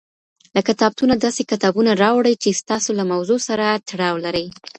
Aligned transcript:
له 0.55 0.61
کتابتونه 0.67 1.13
داسي 1.15 1.43
کتابونه 1.51 1.91
راوړئ 2.03 2.33
چي 2.43 2.49
ستاسو 2.61 2.89
له 2.99 3.03
موضوع 3.11 3.39
سره 3.47 3.65
تړاو 3.89 4.15
ولري. 4.17 4.45